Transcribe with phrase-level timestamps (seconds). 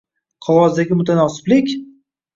[0.45, 1.73] Qog‘ozdagi mutanosiblik?